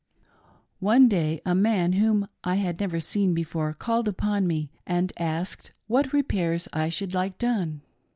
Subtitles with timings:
[0.79, 5.13] 245 One day a man whom I had never seen before, called, upon me and
[5.15, 7.81] asked what repairs I should like done.